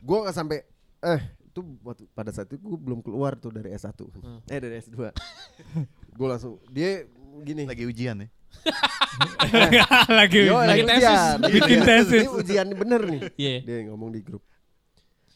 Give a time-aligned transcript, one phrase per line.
[0.00, 0.58] gue nggak sampai
[1.00, 4.40] eh itu waktu pada saat itu gue belum keluar tuh dari S1 Hmm.
[4.44, 4.96] eh dari S2
[6.18, 7.04] gue langsung dia
[7.40, 8.28] gini Lagi ujian ya.
[10.10, 11.20] lagi Yo, lagi lagi tesis.
[11.52, 11.86] Bikin Iya.
[11.86, 12.22] tesis.
[12.22, 13.54] ini ujian bener nih Iya.
[13.62, 14.42] dia ngomong di grup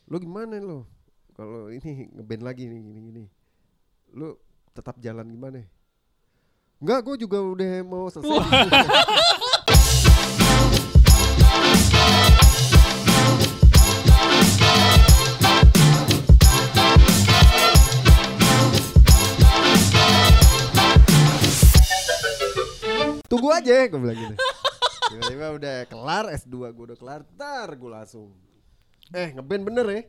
[0.05, 0.85] lu gimana lo
[1.33, 3.25] kalau ini ngeband lagi nih gini gini
[4.13, 4.37] lu
[4.71, 5.65] tetap jalan gimana
[6.75, 8.29] Enggak, gue juga udah mau selesai.
[23.65, 24.35] aja, gue bilang gitu.
[25.11, 28.29] Tiba-tiba udah kelar S2 gue udah kelar, tar gue langsung.
[29.11, 30.03] Eh ngeband bener ya?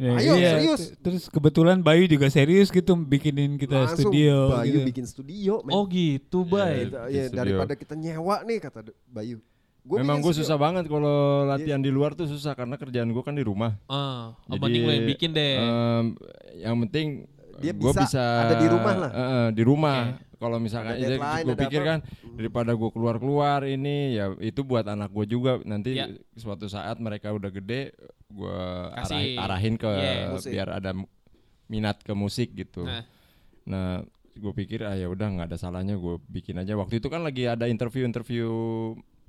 [0.00, 0.50] Ya, Ayo, iya.
[0.56, 0.82] serius.
[0.98, 4.88] Terus kebetulan Bayu juga serius gitu bikinin kita langsung studio Bayu gitu.
[4.88, 5.52] bikin studio.
[5.62, 5.72] men.
[5.72, 6.76] Oh gitu, Ya, Bay.
[7.08, 7.38] ya, studio.
[7.38, 9.38] daripada kita nyewa nih kata Bayu.
[9.82, 13.34] Gua Memang gue susah banget kalau latihan di luar tuh susah karena kerjaan gue kan
[13.34, 13.74] di rumah.
[13.84, 15.54] Ah, oh, Jadi, mending lo yang bikin deh.
[15.58, 16.04] em,
[16.56, 17.06] yang penting
[17.58, 19.10] Dia gue bisa bisa ada di rumah lah.
[19.12, 19.98] eh, di rumah.
[20.42, 21.86] Kalau misalkan Ada deadline, gue pikir apa.
[21.86, 21.98] kan
[22.34, 26.10] daripada gue keluar keluar ini ya itu buat anak gue juga nanti Ya.
[26.34, 27.94] suatu saat mereka udah gede
[28.26, 28.58] gue
[28.98, 29.38] Kasih.
[29.38, 30.28] arahin ke Yeah.
[30.28, 30.50] Musik.
[30.50, 30.90] biar ada
[31.64, 32.82] minat ke musik gitu.
[32.82, 33.06] Nah.
[33.62, 36.74] Nah, gue pikir ah ya udah nggak ada salahnya gue bikin aja.
[36.74, 38.48] Waktu itu kan lagi ada interview-interview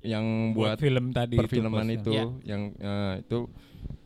[0.04, 2.24] yang buat buat film tadi perfilman itu, itu, Ya.
[2.46, 3.48] yang eh, itu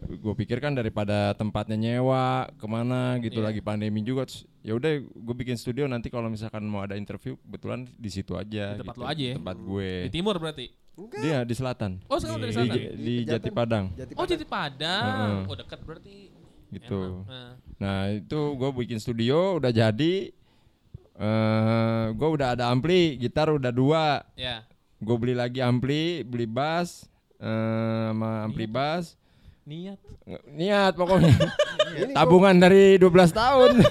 [0.01, 3.47] gue pikir kan daripada tempatnya nyewa ke mana gitu Iya.
[3.47, 7.83] lagi pandemi juga ya udah gue bikin studio nanti kalau misalkan mau ada interview kebetulan
[7.91, 9.35] di situ aja Di tempat gitu, lo aja ya?
[9.35, 10.67] tempat gue Di timur berarti.
[10.95, 11.21] Enggak.
[11.21, 12.75] dia di selatan Oh, sekarang dari di, sana.
[12.75, 12.83] di
[13.17, 13.27] Pejaten.
[13.29, 14.29] Jati Padang Jati Oh, Padang.
[14.29, 15.05] jadi Padang.
[15.05, 15.39] Heeh.
[15.47, 16.19] Oh, dekat berarti.
[16.69, 17.55] gitu Emang.
[17.79, 18.03] Nah.
[18.13, 20.15] itu gue bikin studio udah jadi
[21.17, 24.63] eh gue udah ada ampli gitar udah dua Ya.
[24.99, 27.47] Gue beli lagi ampli beli bass eh,
[28.11, 29.15] sama ampli bass
[29.63, 30.01] Niat.
[30.49, 31.29] Niat pokoknya
[32.17, 33.85] tabungan dari 12 tahun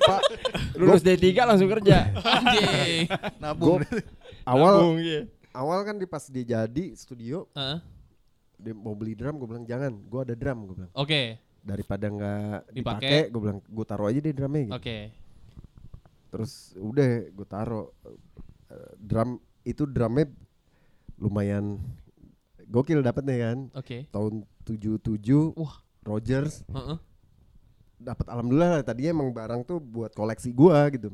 [0.00, 0.20] Pak,
[0.80, 3.12] lulus D3 langsung kerja Anjing.
[3.36, 3.84] Nabung.
[4.42, 5.28] awal Nabung, iya.
[5.52, 7.76] awal kan di pas dia jadi studio Heeh.
[8.56, 11.36] dia mau beli drum gue bilang jangan gue ada drum gue bilang Oke.
[11.60, 12.80] daripada nggak Dipakai.
[13.04, 14.76] dipakai gue bilang gue taruh aja di drumnya gitu.
[14.80, 14.98] Oke.
[16.28, 17.86] terus udah gue taruh
[18.68, 20.28] Eh, drum itu drumnya
[21.18, 21.82] lumayan
[22.66, 24.06] gokil dapetnya kan Oke.
[24.08, 25.18] tahun 77
[25.54, 25.76] Wah.
[26.04, 26.98] Rogers Heeh.
[27.98, 28.82] dapat alhamdulillah lah.
[28.82, 31.10] tadinya emang barang tuh buat koleksi gua gitu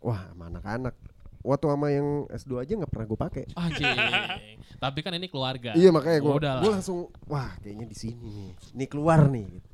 [0.00, 0.94] wah sama anak-anak
[1.42, 3.98] waktu sama yang S2 aja nggak pernah gue pakai Anjing.
[4.78, 5.74] Tapi kan ini keluarga.
[5.74, 9.68] iya makanya gue gue langsung wah kayaknya di sini nih ini keluar nih gitu.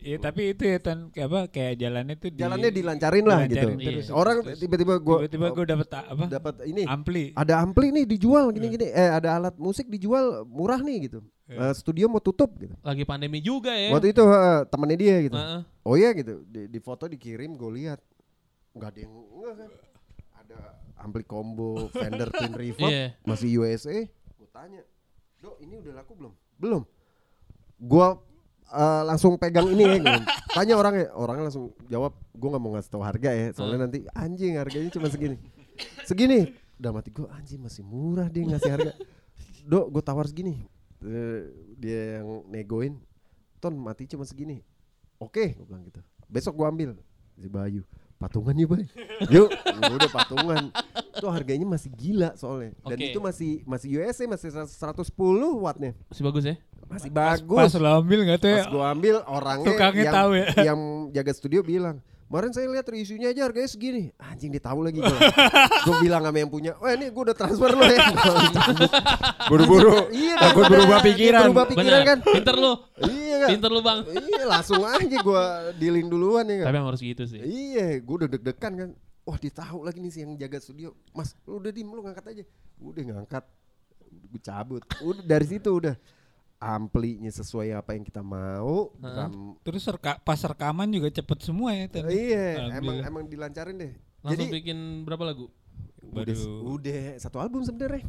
[0.00, 3.54] Iya, tapi itu ya tan kayak apa kayak jalannya tuh di- jalannya dilancarin lah gitu.
[3.54, 4.06] Dilancarin terus.
[4.06, 4.08] terus.
[4.10, 6.24] orang Terus tiba-tiba gue tiba-tiba gue dapet ta- apa?
[6.26, 6.82] Dapat ini.
[6.84, 7.24] Ampli.
[7.32, 8.86] Ada ampli nih dijual gini-gini.
[8.86, 11.20] Eh ada alat musik dijual murah nih gitu.
[11.44, 11.58] Iya.
[11.62, 12.72] Eh, studio mau tutup gitu.
[12.80, 13.90] Lagi pandemi juga ya.
[13.90, 15.36] waktu itu eh, temennya dia gitu.
[15.36, 15.60] Heeh.
[15.82, 18.00] oh iya gitu di, di foto dikirim gue lihat.
[18.70, 19.70] Nggak ada yang nggak kan
[20.38, 20.58] ada
[20.96, 23.18] ampli combo Fender Twin Reverb Iya.
[23.22, 24.80] masih USA gue tanya
[25.38, 26.32] dok ini udah laku belum?
[26.54, 26.82] Belum.
[27.76, 28.06] Gue
[28.70, 30.18] eh, langsung pegang ini ya gua
[30.56, 34.56] tanya orangnya orangnya langsung jawab gue nggak mau ngasih tahu harga ya soalnya nanti anjing
[34.56, 35.36] harganya cuma segini.
[36.04, 36.50] Segini?
[36.80, 38.92] Udah mati gue anjing masih murah dia ngasih harga.
[39.68, 40.64] Dok gue tawar segini.
[41.00, 41.40] Eh,
[41.80, 43.00] dia yang negoin
[43.60, 44.64] ton mati cuma segini.
[45.20, 46.00] Oke gue bilang gitu.
[46.26, 46.90] Besok gue ambil.
[47.40, 47.84] Si Bayu
[48.20, 48.84] patungan yuk bay.
[49.34, 49.48] Yuk.
[49.80, 50.68] Udah patungan.
[51.16, 52.76] Itu harganya masih gila soalnya.
[52.84, 53.08] Dan Oke.
[53.08, 55.16] itu masih masih USA masih 110
[55.64, 55.96] wattnya.
[56.12, 56.60] Masih bagus ya?
[56.90, 60.30] Masih pas bagus lo ambil nggak tuh ya pas gue ambil orangnya Tukangnya yang, tahu
[60.34, 60.46] ya.
[60.74, 60.80] yang
[61.14, 65.18] jaga studio bilang kemarin saya lihat reviewnya aja harganya segini anjing dia tahu lagi gue
[65.86, 67.98] gue bilang sama yang punya wah ini gue udah transfer lo ya
[69.50, 72.72] buru-buru iya takut berubah pikiran berubah pikiran kan Pinter lu.
[73.06, 73.98] iya kan Pinter lu, Bang.
[74.10, 75.42] iya langsung aja gue
[75.78, 77.40] dealin duluan ya kan Tapi emang harus gitu sih.
[77.40, 78.90] Iya, gue udah deg-degan kan.
[79.24, 80.92] Wah, dia tahu lagi nih si yang jaga studio.
[81.16, 82.44] Mas, lu udah diem lu ngangkat aja.
[82.78, 83.44] Udah ngangkat.
[84.30, 84.82] Gue cabut.
[85.02, 85.94] Udah dari situ udah
[86.60, 88.92] amplinya sesuai apa yang kita mau.
[89.00, 92.04] Drum- terus reka, pas rekaman juga cepet semua ya Tan.
[92.12, 93.92] iya, emang emang dilancarin deh.
[94.20, 95.48] Langsung Jadi bikin berapa lagu?
[96.10, 96.36] udah,
[96.66, 98.02] udah satu album sebenarnya.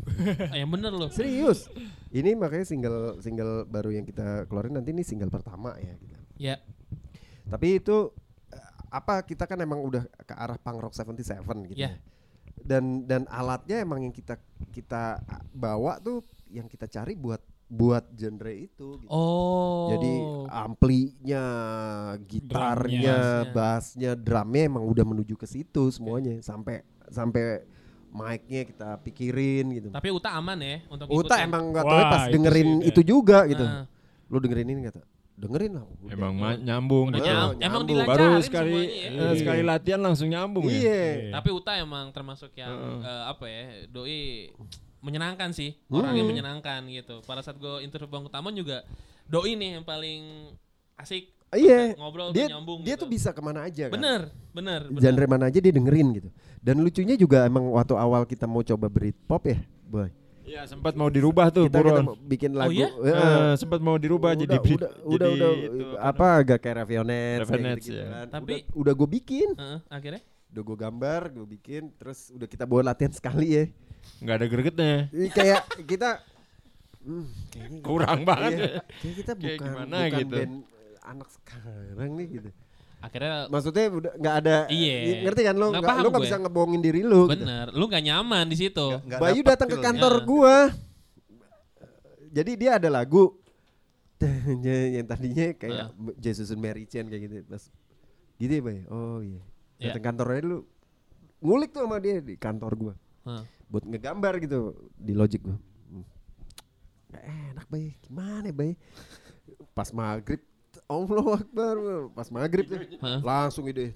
[0.49, 1.07] Ah, yang bener loh.
[1.13, 1.69] Serius.
[2.09, 6.19] Ini makanya single single baru yang kita keluarin nanti ini single pertama ya gitu.
[6.41, 6.55] Ya.
[7.45, 8.09] Tapi itu
[8.49, 11.79] eh, apa kita kan emang udah ke arah punk rock 77 gitu.
[11.79, 11.93] Ya.
[11.93, 12.01] ya.
[12.61, 14.37] Dan dan alatnya emang yang kita
[14.73, 15.21] kita
[15.53, 19.07] bawa tuh yang kita cari buat buat genre itu gitu.
[19.07, 19.87] Oh.
[19.89, 20.11] Jadi
[20.51, 21.45] amplinya,
[22.21, 23.15] gitarnya,
[23.47, 23.53] Drumnya.
[23.55, 27.63] bassnya, drumnya emang udah menuju ke situ semuanya sampai sampai
[28.11, 29.87] mic-nya kita pikirin gitu.
[29.87, 31.47] Tapi Uta aman ya untuk Uta ngikutin?
[31.47, 33.63] emang nggak tahu Wah, pas itu dengerin sih, itu, juga gitu.
[33.63, 33.87] Ah.
[34.27, 35.07] Lu dengerin ini nggak?
[35.31, 35.85] dengerin lah.
[35.97, 36.13] Udah.
[36.13, 37.25] Emang ma- nyambung Udah gitu.
[37.25, 37.65] nyam- nyambung.
[37.65, 39.09] emang Baru Baru dilancarin sekali semuanya ya.
[39.25, 40.75] eh, sekali latihan langsung nyambung ya.
[40.77, 41.01] Iya.
[41.33, 42.99] Tapi Uta emang termasuk yang Heeh.
[43.01, 44.21] eh, apa ya, doi
[45.01, 46.31] menyenangkan sih, orang yang Hmm.
[46.31, 47.21] menyenangkan gitu.
[47.21, 48.85] Pada saat gue interview Bang Utaman juga
[49.25, 50.53] doi nih yang paling
[50.95, 51.97] asik Iya.
[51.97, 53.03] ngobrol Dia tuh nyambung dia gitu.
[53.03, 53.93] tuh bisa ke mana aja kan.
[53.93, 54.21] Bener,
[54.51, 55.01] bener, bener.
[55.01, 56.29] Genre mana aja dia dengerin gitu.
[56.57, 60.07] Dan lucunya juga emang waktu awal kita mau coba Britpop ya, boy.
[60.41, 62.03] Iya, sempat mau dirubah tuh Kita, kita Buron.
[62.03, 62.73] mau bikin Oh lagu.
[62.73, 62.87] iya?
[62.89, 66.57] eh, Eh, sempat mau dirubah udah, jadi beat, udah, jadi udah, udah, itu, apa agak
[66.59, 67.47] kayak Ravionets,
[67.79, 68.05] gitu, ya.
[68.05, 68.25] kan.
[68.31, 70.21] Tapi- udah, udah gue bikin, Heeh, akhirnya
[70.51, 73.63] udah gue gambar, gue bikin, terus udah kita buat latihan sekali ya.
[74.21, 74.93] Nggak ada gregetnya.
[75.09, 76.09] Ini kayak kita
[77.01, 78.51] hmm, kayaknya Kurang banget.
[78.53, 78.69] Iya,
[79.01, 80.35] kayak kita Kayak bukan gimana bukan gitu.
[80.37, 80.53] band
[81.01, 82.49] anak sekarang nih gitu.
[83.01, 85.25] akhirnya Maksudnya udah nggak ada Iya.
[85.25, 87.25] ngerti kan lo Nggak nggak lo nggak bisa ngebohongin diri lo.
[87.25, 87.41] gitu.
[87.41, 88.87] bener, lu gak nyaman di situ.
[89.01, 90.23] Nggak Bayu dapet datang ke kantor Ya.
[90.23, 90.57] gua.
[92.31, 93.35] Jadi dia ada lagu
[94.95, 97.33] yang tadinya kayak Jesus and Mary Chain kayak gitu.
[97.43, 97.63] Pas
[98.37, 98.79] gitu ya, Bay.
[98.87, 99.41] Oh iya.
[99.81, 99.89] Ya.
[99.89, 100.59] Datang kantor aja dulu.
[101.41, 102.93] Ngulik tuh sama dia di kantor gua.
[103.25, 103.43] Heeh.
[103.71, 105.55] Buat ngegambar gitu di Logic gua.
[105.87, 106.03] Hmm.
[107.09, 107.95] Gak enak, Bay.
[108.01, 108.75] Gimana, Bay?
[109.71, 110.43] Pas maghrib
[110.87, 111.75] Allah Akbar
[112.11, 112.79] pas maghrib tuh
[113.21, 113.95] langsung ide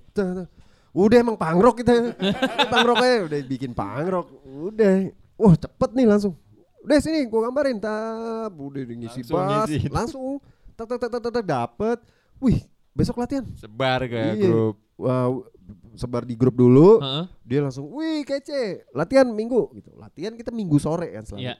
[0.91, 2.15] udah emang pangrok kita
[2.69, 6.35] pangrok aja udah bikin pangrok udah wah cepet nih langsung
[6.79, 9.87] udah sini gua gambarin tap udah ngisi Langsung bass ngisi.
[9.87, 10.23] langsung
[10.71, 11.97] tak tak tak tak tak, dapet
[12.39, 12.59] wih
[12.91, 14.35] besok latihan Sebar ke Iya.
[14.41, 14.75] grup.
[14.95, 15.27] Wah,
[15.95, 17.25] sebar di grup dulu Heeh.
[17.43, 19.91] dia langsung wih kece latihan minggu gitu.
[19.95, 21.51] Latihan kita minggu sore kan selalu.
[21.51, 21.55] Iya.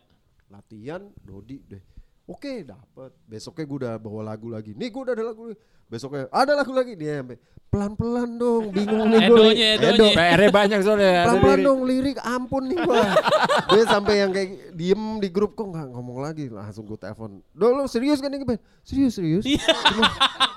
[0.46, 1.82] latihan Dodi deh.
[2.26, 3.14] Oke dapet.
[3.26, 4.74] Besoknya gue udah bawa lagu lagi.
[4.74, 5.54] Nih gue udah ada lagu
[5.86, 6.98] besoknya ada lagu lagi.
[6.98, 7.38] Dia sampai
[7.70, 10.16] pelan pelan dong bingung nih gue Edonya, edonya.
[10.16, 11.10] PR-nya banyak soalnya.
[11.12, 11.68] ada pelan pelan lirik.
[11.68, 13.04] dong lirik ampun nih gua.
[13.76, 16.48] Dia sampai yang kayak diem di grup kok nggak ngomong lagi?
[16.50, 19.44] Langsung gue telepon do lo serius kan nih Ben serius serius.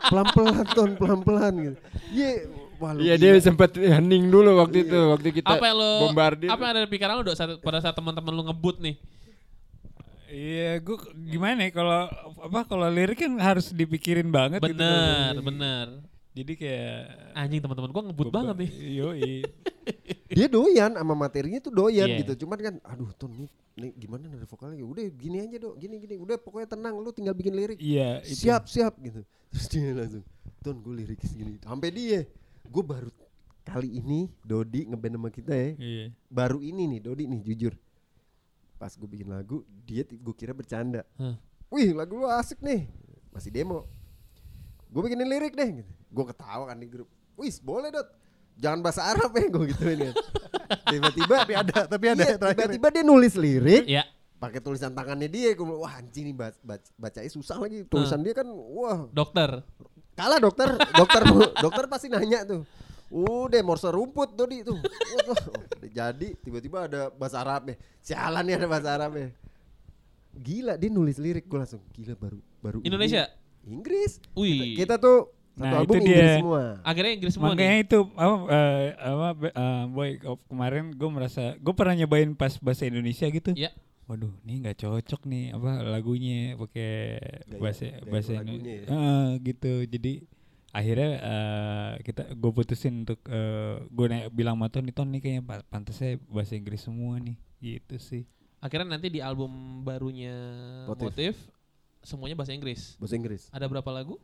[0.09, 1.77] Pelan pelan ton pelan pelan gitu.
[2.13, 2.49] Iya
[2.79, 6.49] wah lu Iya dia sempat hening dulu waktu itu waktu kita apa yang lo bombardir.
[6.49, 8.97] apa yang ada di pikiran lo dok saat, pada saat teman-teman lo ngebut nih?
[10.29, 10.97] Iya, gue
[11.33, 12.05] gimana ya kalau
[12.45, 14.77] apa kalau lirik kan harus dipikirin banget gitu.
[14.77, 15.87] bener bener.
[16.37, 16.95] Jadi kayak
[17.35, 18.71] anjing teman-teman gua ngebut banget nih.
[19.03, 19.43] Yoi.
[20.37, 22.21] dia doyan sama materinya tuh doyan Iya.
[22.23, 22.45] gitu.
[22.45, 24.85] Cuman kan aduh ton nih, nih gimana nada vokalnya?
[24.85, 26.15] Udah gini aja dong gini gini.
[26.21, 27.81] Udah pokoknya tenang lu tinggal bikin lirik.
[27.81, 28.45] Iya, itu.
[28.47, 29.25] siap siap gitu.
[29.51, 30.23] Terus dia langsung
[30.61, 31.57] ton gue lirik segini.
[31.59, 32.29] Sampai dia
[32.69, 33.11] gue baru
[33.65, 35.69] kali ini Dodi ngeband sama kita ya.
[35.77, 36.07] Iya.
[36.29, 37.75] baru ini nih Dodi nih jujur.
[38.77, 41.03] Pas gue bikin lagu dia gue kira bercanda.
[41.17, 41.37] Hah.
[41.69, 42.89] wih lagu lu asik nih.
[43.33, 43.85] Masih demo.
[44.89, 45.93] Gue bikinin lirik deh gitu.
[46.09, 47.09] gue ketawa kan di grup.
[47.37, 48.09] Wih boleh dot.
[48.59, 50.15] Jangan bahasa Arab ya gue gituin kan
[50.91, 53.85] tiba-tiba Tapi ada, tapi ada iya, tiba-tiba dia nulis lirik.
[53.87, 54.05] Ya
[54.39, 57.83] pakai tulisan tangannya dia gue wah anjing nih bac bac- bacanya susah lagi.
[57.87, 59.07] Tulisan dia kan wah.
[59.11, 59.63] Dokter
[60.19, 60.69] kalah dokter.
[60.99, 61.23] Dokter
[61.65, 62.67] dokter pasti nanya tuh.
[63.09, 66.29] Udah morse rumput Dodi tuh Wah, tuh, oh, udah jadi.
[66.45, 67.73] Tiba-tiba ada bahasa Arab
[68.05, 69.17] sialan nih ada bahasa Arab
[70.35, 71.47] gila dia nulis lirik.
[71.49, 72.87] Gue langsung gila baru baru ini.
[72.91, 73.23] Indonesia
[73.65, 74.21] Inggris.
[74.37, 74.77] Wih.
[74.77, 76.39] Kita tuh satu Nah, album itu Inggris dia.
[76.39, 76.63] semua.
[76.87, 77.83] Akhirnya Inggris semua Makanya nih?
[77.83, 82.87] itu apa eh, apa eh, boy oh, kemarin gue merasa gue pernah nyobain pas bahasa
[82.87, 83.51] Indonesia gitu.
[83.59, 83.75] ya
[84.09, 86.93] Waduh, ini nggak cocok nih apa lagunya pakai
[87.45, 88.73] Gaya- bahasa gaya bahasa Indonesia.
[88.73, 88.87] ya.
[88.89, 89.73] Heeh, gitu.
[89.85, 90.13] Jadi
[90.69, 93.21] akhirnya eh, kita gue putusin untuk
[93.87, 97.37] gue bilang sama Tony Ton nih kayaknya pa- pantasnya bahasa Inggris semua nih.
[97.59, 98.25] Gitu sih.
[98.59, 99.51] akhirnya nanti di album
[99.83, 100.35] barunya
[100.85, 101.07] Motif.
[101.07, 101.35] motif,
[102.01, 104.19] semuanya bahasa Inggris bahasa Inggris ada berapa lagu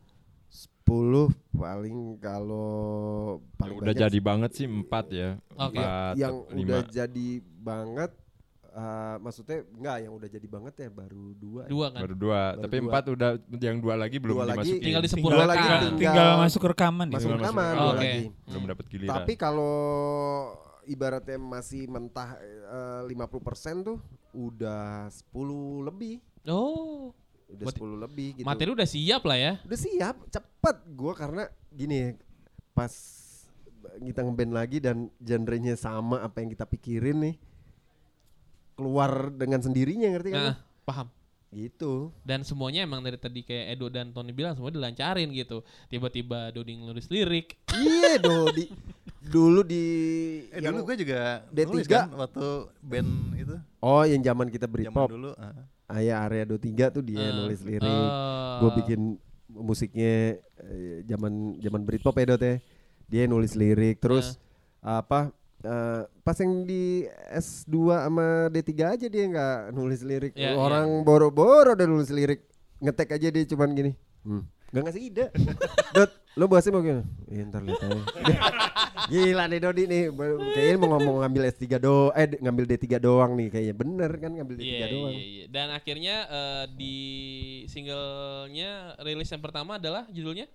[0.83, 5.39] 10 paling kalau paling udah jadi banget sih empat ya.
[5.51, 5.79] Oke.
[5.79, 6.67] Empat, yang lima.
[6.67, 7.27] udah jadi
[7.57, 8.11] banget
[8.75, 11.69] eh, maksudnya enggak yang udah jadi banget ya baru dua ya.
[11.69, 12.85] dua kan Baru dua, Baru tapi dua.
[12.85, 14.81] empat udah yang dua lagi belum Dua lagi dimasukin.
[14.81, 17.37] tinggal Dua disempurnakan lagi tinggal, tinggal- tinggal masuk rekaman masuk gitu.
[17.37, 17.97] Rekaman masuk dua Oke.
[17.97, 19.15] lagi belum dapat giliran.
[19.15, 19.75] tapi kalau
[20.85, 23.97] ibaratnya masih mentah eh, 50% tuh
[24.31, 25.33] udah 10
[25.83, 27.09] lebih oh
[27.47, 32.13] udah 10 lebih gitu materi udah siap lah ya udah siap cepet gua karena gini
[32.71, 32.91] pas
[33.95, 37.35] kita ngeband lagi dan genrenya sama apa yang kita pikirin nih
[38.75, 41.07] keluar dengan sendirinya ngerti kan nah, paham.
[41.49, 42.11] Gitu.
[42.21, 45.63] Dan semuanya emang dari tadi kayak Edo dan Tony bilang semua dilancarin gitu.
[45.87, 47.55] Tiba-tiba Dodi nulis lirik.
[47.71, 48.67] Iya Dodi.
[49.23, 49.83] Dulu di
[50.51, 51.65] Eh yang- dulu gue juga D3.
[51.65, 52.45] nulis kan waktu
[52.77, 53.55] band itu.
[53.79, 55.07] Oh yang zaman kita zaman Britpop.
[55.07, 55.31] dulu.
[55.35, 55.55] ah.
[55.87, 57.87] Ayah area 23 tuh dia Eh, nulis lirik.
[57.87, 58.99] Eh, gue bikin
[59.47, 60.13] musiknya
[60.59, 62.55] eh, zaman zaman Britpop ya Dot ya.
[63.07, 64.35] Dia nulis lirik terus
[64.77, 65.31] apa
[65.65, 67.03] eh, pas yang di
[67.33, 72.45] S2 sama D3 aja dia nggak nulis lirik Iya, orang boro-boro udah nulis lirik
[72.77, 73.91] ngetek aja dia cuman gini
[74.23, 74.43] hmm,
[74.75, 75.25] Gak ngasih ide.
[75.95, 77.07] Dot, lo bahasnya mau gimana?
[77.31, 78.01] Ya, ntar lihat aja.
[79.13, 80.03] Gila nih Dodi nih,
[80.51, 83.75] kayaknya mau ngomong ngambil S3 doang, eh ngambil D3 doang nih kayaknya.
[83.77, 85.13] Bener kan ngambil D3 Iya, doang.
[85.15, 85.45] iya, iya.
[85.47, 86.95] Dan akhirnya eh, di
[87.71, 90.49] singlenya rilis yang pertama adalah judulnya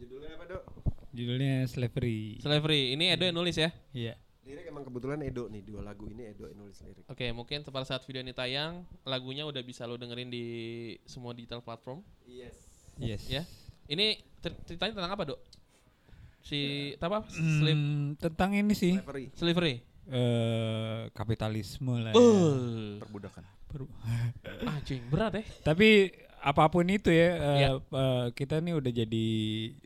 [0.00, 0.62] Judulnya apa, Dok?
[1.10, 2.38] Judulnya Slavery.
[2.38, 2.94] Slavery.
[2.94, 3.70] Ini Edo yang nulis ya.
[3.90, 4.14] Iya.
[4.40, 7.04] Lirik emang kebetulan Edo nih, dua lagu ini Edo yang nulis lirik.
[7.06, 10.44] Oke, mungkin pada saat video ini tayang, lagunya udah bisa lo dengerin di
[11.04, 12.56] semua digital platform, Yes.
[12.96, 13.22] Yes.
[13.26, 13.42] ya.
[13.86, 15.40] Ini cer- ceritanya tentang apa, Dok?
[16.40, 16.58] Si
[16.96, 17.26] apa?
[17.28, 19.24] Slip Hmm, tentang ini sih Slavery.
[19.34, 19.74] slavery.
[20.10, 22.10] eh kapitalisme lah.
[22.10, 22.18] ya.
[22.18, 23.44] Uh, Perbudakan.
[23.68, 23.86] Per-
[24.66, 25.44] anjing berat ya.
[25.62, 27.70] Tapi apa pun itu ya, eh, Iya.
[27.78, 29.26] eh, kita nih udah jadi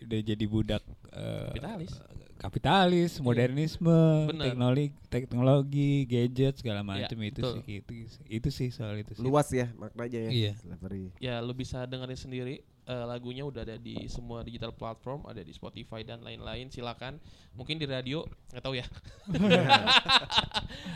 [0.00, 1.92] udah jadi budak eh, Kapitalis.
[2.34, 4.44] kapitalis, modernisme, Bener.
[4.44, 7.54] teknologi, teknologi, gadget segala Iya, macam itu betul.
[7.61, 7.92] sih itu,
[8.28, 9.23] itu sih soal itu sih.
[9.23, 10.30] Luas ya maknanya ya.
[10.30, 10.52] Iya.
[10.56, 11.04] Slavery.
[11.18, 12.56] Ya, lo bisa dengerin sendiri.
[12.84, 16.68] Eh, lagunya udah ada di semua digital platform, ada di Spotify dan lain-lain.
[16.68, 17.16] Silakan.
[17.56, 18.84] Mungkin di radio, nggak tahu ya.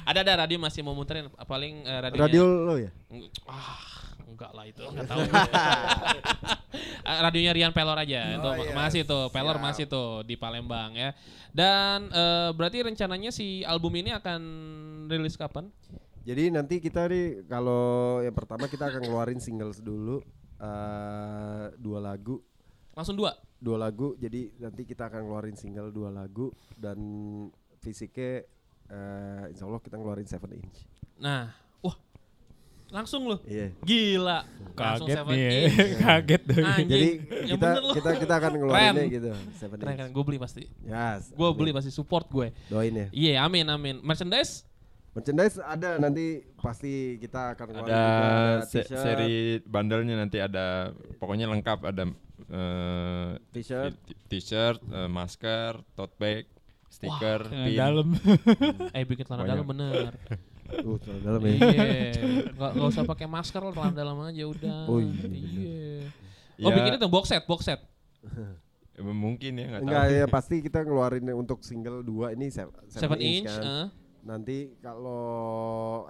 [0.05, 2.91] ada ada radio masih mau muterin paling eh, radionya Radio lo ya?
[3.47, 3.98] Ah,
[4.29, 5.21] enggak lah itu, enggak tahu.
[7.03, 8.75] Ah, Radionya Rian Pelor aja, itu Oh, ma- iya.
[8.77, 9.65] masih tuh, Pelor Siap.
[9.65, 11.17] masih tuh di Palembang ya.
[11.51, 14.41] Dan eh, berarti rencananya si album ini akan
[15.07, 15.73] rilis kapan?
[16.23, 20.21] Jadi nanti kita nih kalau yang pertama kita akan ngeluarin singles dulu
[20.59, 22.45] eh dua lagu,
[22.93, 23.33] Langsung dua.
[23.57, 24.13] dua lagu.
[24.15, 26.99] Jadi nanti kita akan ngeluarin single dua lagu dan
[27.79, 28.45] fisiknya
[28.87, 30.79] eh insya Allah kita ngeluarin 7 inch.
[31.17, 31.49] Nah,
[32.89, 33.77] langsung loh, Iya.
[33.81, 35.61] gila, Kaget seven nih, ya.
[36.05, 36.63] kaget tuh.
[36.63, 37.09] Anjing, Jadi
[37.45, 40.63] yang kita kita kita akan ngeluarinnya gitu 7 Keren keren, gue beli pasti.
[40.83, 41.29] Yes.
[41.31, 42.49] Gue beli pasti support gue.
[42.67, 43.07] Doain ya.
[43.11, 43.97] Iya, amin amin.
[44.01, 44.65] Merchandise?
[45.11, 48.03] Merchandise ada nanti pasti kita akan Ada
[48.63, 52.07] se- t-shirt, seri bandelnya nanti ada pokoknya lengkap ada
[52.47, 53.99] eh, t-shirt.
[54.29, 56.45] t-shirt, eh, masker, tote bag,
[56.87, 57.75] stiker, pin.
[57.75, 58.09] dalam.
[58.97, 60.15] Eh bikin celana dalam bener.
[60.69, 61.53] Uh, celana dalam ya.
[61.55, 61.85] Iya,
[62.53, 64.81] nggak nggak usah pakai masker lah celana dalam aja udah.
[64.85, 65.25] Oh, iya.
[65.25, 66.13] Iya.
[66.59, 67.81] Oh Ya, bikin itu box set, box set.
[68.99, 69.87] mungkin ya nggak tahu.
[69.87, 73.47] Enggak ya pasti kita ngeluarin untuk single 2 ini 7 Seven inch.
[73.47, 73.63] kan.
[73.63, 73.87] eh.
[74.21, 75.23] Nanti kalau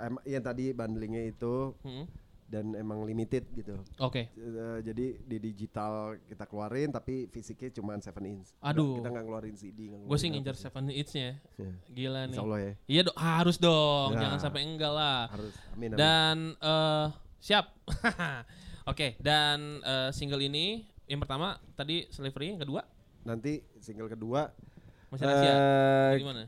[0.00, 2.08] em yang tadi bundlingnya itu Hmm.
[2.48, 3.76] Dan emang limited gitu.
[4.00, 4.32] Oke.
[4.32, 8.56] Eh, jadi di digital kita keluarin tapi fisiknya cuma 7 inch.
[8.64, 8.98] Aduh.
[8.98, 9.92] Kita nggak ngeluarin CD.
[9.92, 10.56] Gue sih apa.
[10.56, 11.36] seven inch-nya.
[11.60, 12.32] Ya, Gila nih.
[12.32, 12.72] Insya Allah ya.
[12.88, 14.08] Iya dong, harus dong.
[14.16, 14.20] Ya.
[14.24, 15.28] Jangan sampai enggak lah.
[15.28, 15.52] Harus.
[15.76, 15.92] Amin.
[15.92, 15.98] amin.
[16.00, 17.06] Dan eh
[17.38, 17.64] siap.
[18.90, 22.80] Oke, dan eh, single ini yang pertama tadi Slavery, yang kedua
[23.28, 24.48] Nanti single kedua
[25.12, 25.52] masih rahasia.
[25.52, 26.42] eh, Gimana?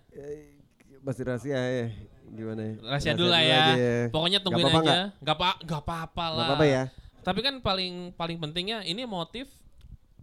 [1.05, 1.87] masih rahasia ya.
[2.31, 2.75] Gimana ya?
[2.81, 3.59] Rahasia dulu lah ya.
[3.75, 4.99] aja Pokoknya tungguin apa-apa aja.
[5.19, 6.35] Gak apa gak apa-apa lah.
[6.37, 6.83] Nggak apa-apa ya.
[7.21, 9.51] Tapi kan paling paling pentingnya ini motif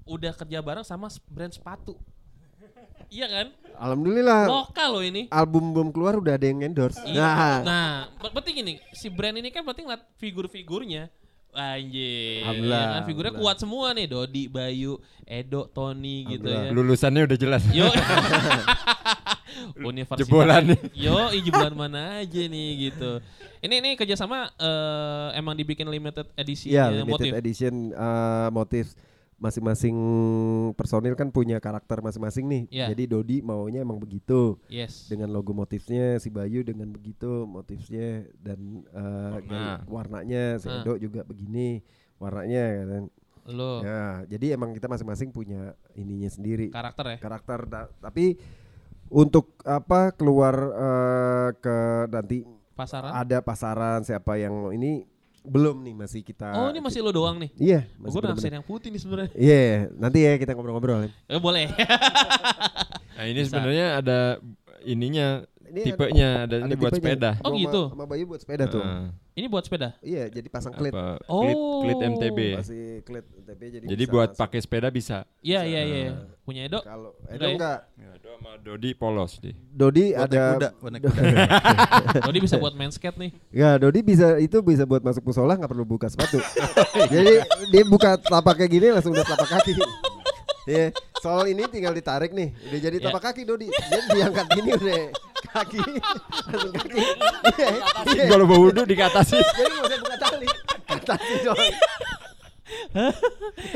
[0.07, 1.99] udah kerja bareng sama brand sepatu.
[3.07, 3.47] Iya kan?
[3.77, 4.47] Alhamdulillah.
[4.47, 5.27] Lokal loh ini.
[5.29, 6.99] Album belum keluar udah ada yang endorse.
[7.03, 7.23] Iya.
[7.23, 7.87] Nah, Nah,
[8.19, 11.07] pe- penting ini si brand ini kan penting lihat figur-figurnya.
[11.57, 12.45] Anjir.
[12.45, 13.41] Alhamdulillah, Ya kan figurnya alhamdulillah.
[13.41, 14.93] kuat semua nih, Dodi, Bayu,
[15.25, 16.69] Edo, Tony gitu ya.
[16.69, 17.63] Lulusannya udah jelas.
[17.73, 17.89] Yo.
[19.81, 20.21] Universitas.
[20.21, 20.79] Jebolan nih.
[20.93, 23.17] Yo, jebolan mana aja nih gitu.
[23.57, 27.31] Ini ini kerjasama eh, emang dibikin limited Iya, ya, limited motif.
[27.33, 28.85] edition eh, motif
[29.37, 29.93] masing-masing
[30.73, 32.63] personil kan punya karakter masing-masing nih.
[32.69, 32.85] Iya.
[32.91, 35.05] Jadi Dodi maunya emang begitu Yes.
[35.05, 39.85] dengan logo motifnya, si Bayu dengan begitu motifnya dan eh, Warna.
[39.87, 40.67] warnanya, si.
[40.67, 41.81] Edo juga begini
[42.17, 43.03] warnanya kan.
[43.47, 47.17] Lo Ya, jadi emang kita masing-masing punya ininya sendiri karakter ya.
[47.17, 48.35] karakter da- tapi
[49.07, 51.77] untuk apa keluar eh, ke
[52.09, 52.43] nanti
[52.75, 53.09] Pasaran.
[53.15, 55.07] ada pasaran siapa yang ini
[55.47, 57.49] belum nih masih kita Oh, ini masih lo doang nih.
[57.55, 59.31] Iya, Gue masih naksir yang putih nih sebenarnya.
[59.33, 59.59] Iya,
[59.95, 61.07] nanti ya kita ngobrol-ngobrol.
[61.07, 61.71] Eh, boleh.
[63.17, 64.19] Nah ini sebenarnya ada
[64.83, 67.17] ininya Ini tipenya ada, ini buat tipenya.
[67.17, 67.31] sepeda.
[67.41, 67.81] Oh, Gua gitu?
[67.89, 68.79] Sama, sama Bayu buat sepeda tuh.
[68.79, 69.07] Heeh.
[69.35, 69.89] ini buat sepeda.
[69.99, 70.93] Iya, jadi pasang klit.
[70.93, 71.43] Apa, Oh.
[71.43, 72.39] klit, klit MTB.
[72.55, 75.27] Masih klit TP jadi Jadi bisa buat pakai sepeda bisa.
[75.41, 76.11] Iya, iya, iya.
[76.41, 76.79] Punya Edo.
[76.79, 77.53] Kalau Edo ya?
[77.53, 77.79] enggak.
[77.99, 78.16] Aduh
[78.47, 79.51] sama Dodi polos deh.
[79.75, 81.19] Dodi Buat naik ada kuda, buat naik kuda.
[82.31, 83.31] Dodi bisa buat main skate nih.
[83.51, 86.39] Ya, Dodi bisa itu bisa buat masuk musola nggak perlu buka sepatu.
[87.13, 87.43] Jadi
[87.75, 89.75] dia buka telapak kayak gini langsung udah telapak kaki.
[90.67, 90.91] Iya,
[91.23, 93.07] soal ini tinggal ditarik nih, udah jadi Ya.
[93.07, 93.71] telapak kaki Dodi.
[93.71, 94.99] Dia diangkat gini udah
[95.55, 95.79] kaki,
[96.43, 96.99] langsung kaki.
[97.55, 97.67] Iya,
[98.11, 98.23] iya.
[98.27, 99.39] Kalau bau wudhu dikatasin.
[99.47, 100.47] Jadi nggak usah buka tali,
[100.91, 101.71] atasi doang.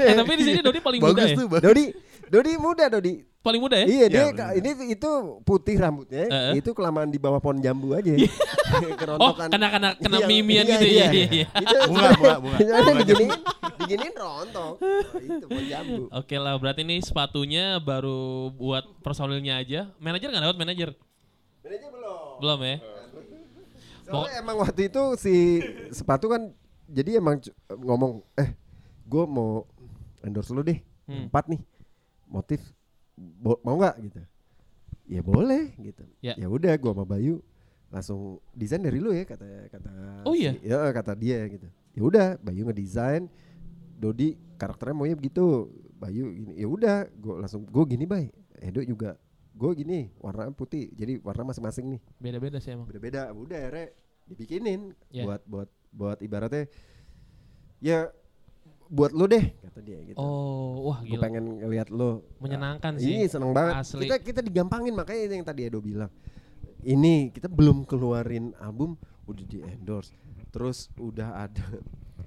[0.04, 1.38] Eh, tapi di sini Dodi paling muda Bagus ya.
[1.40, 1.64] tuh, bagus.
[1.64, 1.86] Dodi,
[2.28, 3.14] Dodi muda Dodi.
[3.42, 3.86] Paling muda ya?
[3.86, 5.10] Iya dia Iya, ka- ini itu
[5.42, 6.54] putih rambutnya, Heeh.
[6.58, 8.14] itu kelamaan di bawah pohon jambu aja.
[8.72, 9.52] Oh, Kerontokan.
[9.52, 10.96] kena kena kena Iya, mimian iya, gitu iya.
[10.96, 11.12] ya.
[11.12, 11.48] Iya, iya.
[11.60, 12.56] Itu Bunga, bunga, bunga.
[12.62, 13.32] sebenarnya diginiin,
[13.78, 14.74] diginiin rontok.
[14.80, 16.02] Oh, itu pohon jambu.
[16.10, 19.92] Oke lah, berarti ini sepatunya baru buat personilnya aja.
[19.98, 20.90] Manajer nggak dapat manajer?
[21.62, 22.40] Manajer belum.
[22.40, 22.76] Belum ya?
[24.04, 25.36] Soalnya emang waktu itu si
[25.90, 26.52] sepatu kan
[26.86, 28.56] jadi emang ngomong eh
[29.04, 29.68] gue mau
[30.22, 31.28] endorse lu deh Hmm.
[31.28, 31.60] empat nih
[32.26, 32.62] motif
[33.62, 34.22] mau nggak gitu
[35.08, 36.34] ya boleh gitu Ya.
[36.36, 37.44] ya udah gue sama Bayu
[37.92, 38.20] langsung
[38.52, 39.92] desain dari lu ya kata kata
[40.24, 40.56] Oh iya?
[40.56, 43.28] si- ya kata dia gitu ya udah Bayu ngedesain
[43.98, 49.20] Dodi karakternya maunya begitu Bayu gini ya udah gue langsung gue gini bay Edo juga
[49.52, 52.88] gue gini warna putih jadi warna masing-masing nih Beda-beda sih emang.
[52.88, 53.88] beda-beda udah akhirnya
[54.24, 55.28] dibikinin Ya.
[55.28, 56.72] buat buat buat ibaratnya
[57.80, 58.08] ya
[58.92, 61.24] buat lu deh kata dia gitu Oh, wah gue gila.
[61.24, 63.32] pengen ngeliat lu Menyenangkan ini sih.
[63.32, 64.04] seneng banget Asli.
[64.04, 66.12] kita kita digampangin makanya yang tadi Edo bilang
[66.82, 70.12] ini kita belum keluarin album udah di endorse
[70.50, 71.64] terus udah ada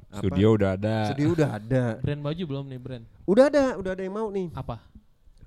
[0.08, 0.16] apa?
[0.16, 0.96] Studio udah ada.
[1.06, 3.04] studio udah ada Brand baju belum nih brand?
[3.24, 4.76] udah ada udah ada yang mau nih Apa?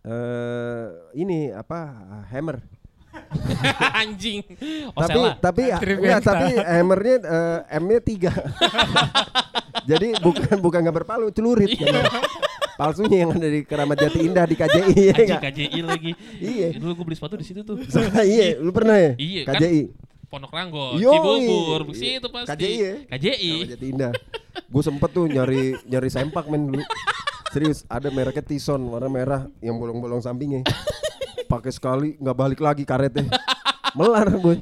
[0.04, 1.80] eh ini apa
[2.30, 2.62] hammer
[3.98, 4.46] Anjing.
[4.94, 8.30] Oh, tapi tapi enggak, tapi hammernya eh, M-nya tiga.
[9.86, 11.76] Jadi bukan bukan nggak berpalu, celurit.
[11.78, 12.08] gambar.
[12.78, 15.38] Palsunya yang ada di Keramat Jati Indah di KJI ya?
[15.42, 16.12] KJI lagi.
[16.38, 16.78] Iya.
[16.78, 17.82] Dulu gue beli sepatu di situ tuh.
[18.22, 19.18] iya, lu pernah ya?
[19.18, 19.58] Iya, kan?
[19.58, 19.82] KJI.
[20.30, 21.10] Pondok Ranggo, Yoi.
[21.10, 22.54] Cibubur, situ pasti.
[22.54, 22.94] KJI ya?
[23.10, 23.50] KJI.
[23.50, 24.12] Keramat Jati Indah.
[24.70, 26.84] Gue sempet tuh nyari nyari sempak men dulu.
[27.50, 30.62] Serius, ada mereknya Tison warna merah yang bolong-bolong sampingnya.
[31.50, 33.26] Pakai sekali nggak balik lagi karetnya.
[33.98, 34.62] Melar boy.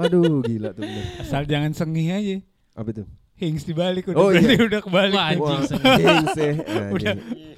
[0.00, 1.04] Aduh gila tuh bener.
[1.22, 2.36] Asal jangan sengih aja.
[2.74, 3.04] Apa itu?
[3.36, 4.64] Hings dibalik udah Oh, berarti iya.
[4.68, 5.14] udah kebalik.
[5.16, 5.60] Wah, anjing.
[5.98, 6.52] Gengs ya.
[6.94, 7.14] Udah.
[7.16, 7.52] Iya.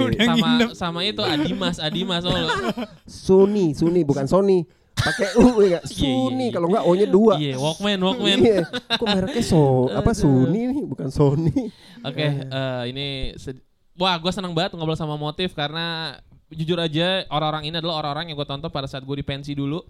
[0.00, 0.68] Udah sama nginep.
[0.72, 2.32] sama itu Adimas, Adimas oh.
[3.04, 4.64] Sony, Sony bukan Sony.
[4.96, 5.82] Pakai U ya enggak?
[5.84, 7.34] Iya, Sony kalau enggak O-nya dua.
[7.36, 8.38] Iya, Walkman, Walkman.
[8.40, 8.64] Iya.
[8.96, 11.68] Kok mereknya so apa Sony nih bukan Sony.
[12.00, 13.06] Oke, eh, ini
[13.36, 13.60] sed-
[14.00, 16.16] wah gue seneng banget ngobrol sama motif karena
[16.48, 19.84] jujur aja orang-orang ini adalah orang-orang yang gue tonton pada saat gue di pensi dulu.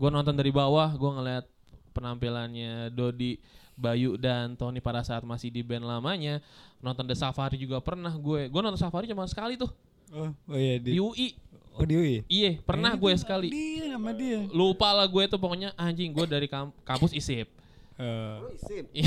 [0.00, 1.44] Gue nonton dari bawah, gue ngeliat
[1.92, 3.36] penampilannya Dodi,
[3.74, 6.38] Bayu dan Tony pada saat masih di band lamanya.
[6.78, 8.48] Nonton The Safari juga pernah gue.
[8.48, 9.70] Gue nonton Safari cuma sekali tuh
[10.12, 11.00] Oh, oh iya di di.
[11.00, 11.28] UI.
[11.72, 12.16] Oh di UI.
[12.28, 13.48] Iya, pernah gue sekali.
[13.48, 14.44] Dia sama dia.
[14.52, 17.48] Lupa lah gue tuh pokoknya anjing gue dari kam- kampus ISIP.
[17.96, 18.92] Eh, Sip.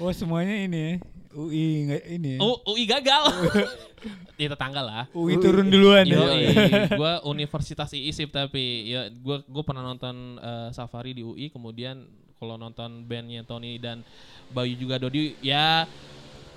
[0.00, 0.94] oh semuanya ini ya.
[1.30, 2.30] UI nggak ini.
[2.36, 2.38] ya.
[2.40, 3.24] U- UI gagal.
[4.40, 5.04] Di tetangga lah.
[5.12, 6.16] UI turun duluan ya.
[7.00, 12.08] gue Universitas IISIP tapi ya gue gue pernah nonton eh, Safari di UI kemudian
[12.40, 14.00] kalau nonton bandnya Tony dan
[14.48, 15.84] Bayu juga Dodi ya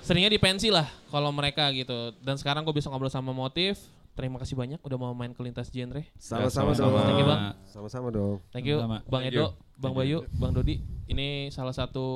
[0.00, 3.76] seringnya di pensi lah kalau mereka gitu dan sekarang gue bisa ngobrol sama Motif
[4.16, 6.80] terima kasih banyak udah mau main ke lintas genre Sama-sama Ya, dong.
[6.80, 6.98] sama-sama.
[7.04, 7.42] Thank you, Bang.
[7.66, 8.36] Sama-sama dong.
[8.48, 8.98] thank you Sama-sama.
[9.04, 9.46] Bang Thank Edo.
[9.74, 12.06] Bang Bayu Bang Dodi ini salah satu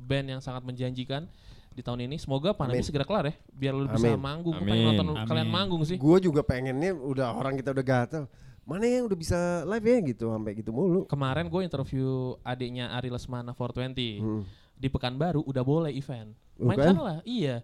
[0.00, 1.28] band yang sangat menjanjikan
[1.70, 2.86] di tahun ini semoga pandemi Amin.
[2.86, 4.20] segera kelar ya biar lu bisa Amin.
[4.20, 4.88] manggung gue pengen Amin.
[4.94, 5.52] nonton kalian Amin.
[5.52, 8.24] manggung sih Gue juga pengennya udah orang kita udah gatel.
[8.62, 11.02] Mana yang udah bisa live ya gitu sampai gitu mulu.
[11.04, 12.06] kemarin gue interview
[12.40, 14.42] adiknya Ari Lesmana 420 Hmm.
[14.72, 16.30] di Pekanbaru udah boleh event.
[16.56, 16.94] Oh, Main kan?
[16.94, 17.60] lah, iya.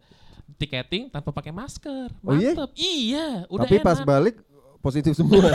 [0.54, 2.10] Tiketing tanpa pakai masker.
[2.20, 2.50] Oh, iya?
[2.50, 2.70] Mantep.
[2.74, 3.46] iya?
[3.46, 3.84] udah Tapi enak.
[3.84, 4.36] pas balik
[4.78, 5.46] positif semua.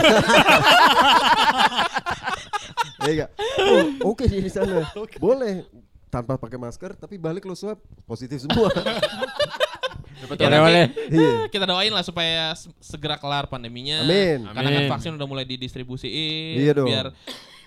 [2.96, 3.30] Iya enggak?
[3.60, 4.80] Oh, Oke sih di sana.
[5.20, 5.68] Boleh
[6.08, 7.76] tanpa pakai masker tapi balik lo swab
[8.06, 8.72] positif semua.
[10.26, 10.84] Ya, Oleh-oleh.
[10.88, 11.32] nanti, Iya.
[11.48, 14.00] kita doain lah supaya se- segera kelar pandeminya.
[14.00, 14.44] Amin.
[14.46, 16.56] Karena kan vaksin udah mulai didistribusiin.
[16.58, 16.88] Iya dong.
[16.88, 17.12] Biar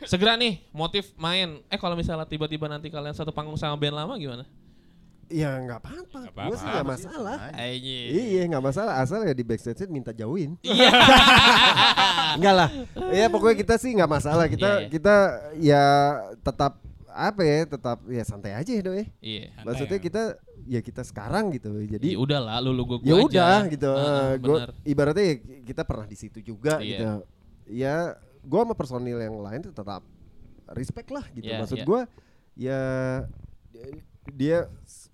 [0.04, 1.62] segera nih motif main.
[1.68, 4.46] Eh kalau misalnya tiba-tiba nanti kalian satu panggung sama band lama gimana?
[5.28, 6.20] Ya nggak apa-apa.
[6.48, 7.38] Gue sih nggak masalah.
[7.60, 10.56] Iya nggak masalah asal ya di backstage minta jauhin.
[10.64, 10.88] Iya.
[12.40, 12.70] Enggak lah.
[13.12, 14.48] Ya pokoknya kita sih nggak masalah.
[14.48, 14.88] Kita Iya, iya.
[14.88, 15.16] kita
[15.60, 15.84] ya
[16.40, 19.04] tetap apa ya tetap ya santai aja ya doi.
[19.20, 19.52] Iya.
[19.66, 20.04] Maksudnya ya.
[20.06, 20.24] kita
[20.68, 21.72] ya kita sekarang gitu.
[21.82, 23.88] Jadi Ya udah lah, lu lu gua, ya udah gitu.
[23.88, 26.88] Eh, gua ibaratnya ya kita pernah di situ juga Iya.
[26.92, 27.08] gitu.
[27.72, 27.96] Ya
[28.44, 30.04] gua sama personil yang lain tetap
[30.76, 31.48] respect lah gitu.
[31.48, 31.86] Iya, Maksud iya.
[31.88, 32.02] gua
[32.54, 32.80] ya
[34.28, 34.68] dia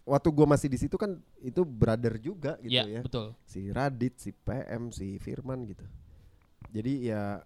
[0.04, 3.02] waktu gua masih di situ kan itu brother juga gitu Iya, ya.
[3.06, 3.38] betul.
[3.46, 5.86] Si Radit, si PM, si Firman gitu.
[6.74, 7.46] Jadi ya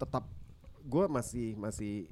[0.00, 0.24] tetap
[0.82, 2.08] gua masih masih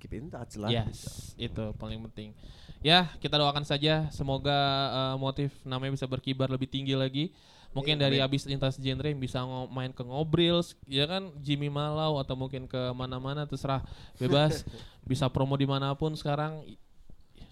[0.00, 0.72] keep in touch lah.
[0.72, 0.88] gitu.
[0.88, 2.32] Yes, itu paling penting.
[2.80, 4.56] Ya, kita doakan saja semoga
[4.88, 7.36] eh, motif namanya bisa berkibar lebih tinggi lagi.
[7.70, 10.58] Mungkin dari habis lintas genre yang bisa main ke ngobrol,
[10.90, 13.86] ya kan Jimmy Malau atau mungkin ke mana-mana terserah
[14.18, 14.66] bebas.
[15.10, 16.66] bisa promo di mana pun sekarang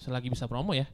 [0.02, 0.90] selagi bisa promo ya.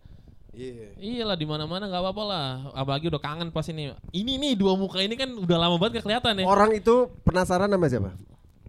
[0.55, 0.95] Iya.
[1.01, 2.47] Iyalah di mana-mana nggak apa-apa lah.
[2.79, 3.91] Apalagi udah kangen pas ini.
[4.15, 6.45] Ini nih dua muka ini kan udah lama banget gak kelihatan ya.
[6.47, 8.11] Orang itu penasaran sama siapa?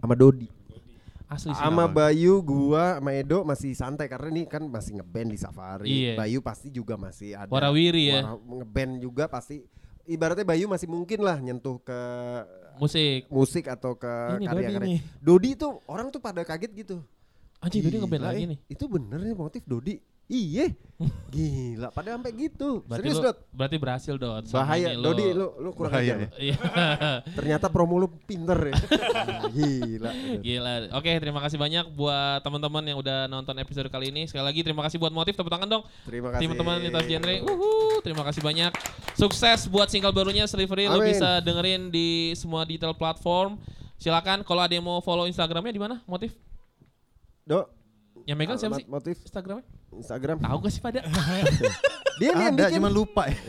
[0.02, 0.48] Sama Dodi.
[1.26, 1.58] Asli sih.
[1.58, 5.90] Sama Bayu, gua, sama Edo masih santai karena ini kan masih ngeband di Safari.
[5.90, 6.14] Iya.
[6.14, 7.50] Bayu pasti juga masih ada.
[7.50, 8.22] Warawiri ya.
[8.22, 9.66] Wara- Ngeband juga pasti.
[10.06, 12.00] Ibaratnya Bayu masih mungkin lah nyentuh ke
[12.78, 13.26] Musik.
[13.26, 14.06] musik atau ke
[14.38, 14.86] Dodi karya-karya.
[14.86, 15.00] nih.
[15.18, 17.02] Dodi tuh orang tuh pada kaget gitu.
[17.58, 18.58] Anjing Dodi ngeband lagi eh, nih.
[18.70, 19.98] Itu bener nih motif Dodi.
[20.26, 20.74] Iya.
[21.28, 22.80] Gila, pada sampai gitu.
[22.82, 23.36] Berarti Serius, lu, Dot.
[23.52, 24.42] berarti berhasil Dot.
[24.48, 24.90] Bahaya.
[24.90, 26.16] ini Dodi lu lu kurang Bahaya ajar.
[26.16, 26.26] ya.
[26.26, 26.40] lu.
[26.40, 26.56] Iya.
[27.38, 28.74] Ternyata promo lu pinter ya.
[29.54, 30.10] Gila.
[30.40, 30.72] Gila.
[30.96, 34.24] Oke, terima kasih banyak buat teman-teman yang udah nonton episode kali ini.
[34.24, 35.82] Sekali lagi terima kasih buat motif tepuk tangan dong.
[36.08, 36.42] Terima kasih.
[36.48, 37.34] Teman-teman lintas genre.
[37.44, 38.72] Uhuh, terima kasih banyak.
[39.14, 40.88] Sukses buat single barunya Slivery.
[40.88, 41.12] Lo Amin.
[41.12, 43.60] bisa dengerin di semua detail platform.
[43.94, 46.00] Silakan kalau ada yang mau follow Instagramnya di mana?
[46.04, 46.32] Motif?
[47.44, 47.68] Dok,
[48.24, 48.84] Yang megang siapa sih?
[48.88, 49.75] motif Instagramnya?
[49.92, 50.36] Instagram.
[50.38, 51.00] Tahu gak sih pada?
[52.20, 52.76] Dia nih yang Ada, bikin.
[52.80, 53.36] cuman lupa ya.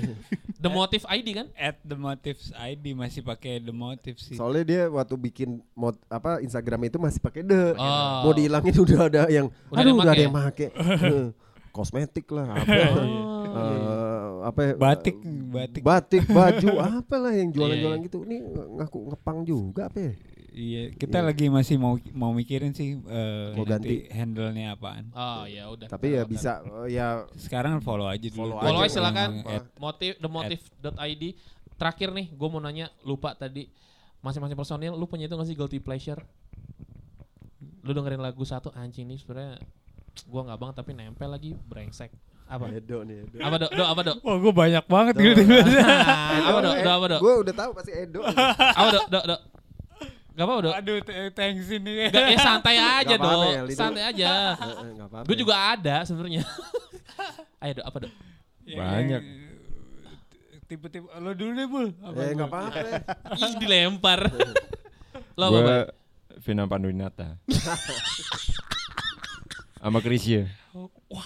[0.58, 1.47] The Motive ID kan?
[1.54, 4.34] At the motives ID masih pakai the motives sih.
[4.34, 7.78] Soalnya dia waktu bikin mod apa Instagram itu masih pakai the.
[7.78, 8.26] Oh.
[8.26, 10.26] Mau dihilangin udah ada yang Udah ada aduh yang udah ada make.
[10.26, 10.67] yang make.
[11.06, 11.28] Eh,
[11.69, 12.73] Kosmetik lah apa.
[12.73, 13.06] Oh.
[13.47, 15.82] Eh, apa ya, batik, eh, batik.
[15.86, 18.17] batik baju apalah yang jualan-jualan Iya, gitu.
[18.26, 18.38] Ini
[18.82, 20.13] ngaku ngepang juga apa ya?
[20.58, 21.28] Iya, kita Iya.
[21.30, 25.13] lagi masih mau mau mikirin sih eh, Mau nanti handle-nya apaan.
[25.13, 25.86] Oh ya udah.
[25.86, 28.58] Tapi ya bisa eh, ya Sekarang follow aja dulu.
[28.58, 29.30] Follow Follow aja aja silakan.
[29.46, 31.24] At- Motif themotive.id.
[31.78, 33.70] Terakhir nih, gue mau nanya lupa tadi
[34.26, 36.17] masing-masing personil lu punya itu gak sih guilty pleasure?
[37.86, 39.62] Lu dengerin lagu satu anjing nih sebenarnya
[40.26, 42.10] gua nggak banget tapi nempel lagi brengsek.
[42.50, 42.74] Apa?
[42.74, 43.38] Edo nih Edo.
[43.43, 43.72] Apa dok?
[43.76, 44.17] Dok apa dok?
[44.26, 45.41] Wah, gue banyak banget gitu.
[46.50, 46.76] apa dok?
[46.82, 47.20] Dok apa dok?
[47.22, 48.20] Gue udah tahu pasti Edo.
[48.26, 49.06] Apa dok?
[49.13, 49.39] Dok dok.
[50.38, 50.73] Gak apa dok?
[50.76, 52.08] Aduh, t- thanks ini.
[52.08, 53.50] Gak, ya santai aja apa-apa dok.
[53.50, 53.62] ya.
[53.73, 54.30] Santai aja.
[54.54, 55.26] Eh, eh, nggak apa-apa.
[55.26, 56.43] Gue juga ada sebenarnya.
[57.65, 58.12] Ayo dok apa dok?
[58.63, 59.21] Ya, Banyak.
[59.23, 59.45] yang-
[60.67, 61.88] Tipe-tipe lo dulu deh, Bul.
[61.97, 62.80] Apa Eh nggak apa-apa.
[63.39, 64.19] Ih dilempar.
[65.34, 65.58] Lo apa?
[65.58, 65.80] Gue?
[66.38, 67.41] Vina Panduwinata.
[69.78, 70.45] Sama Krisya.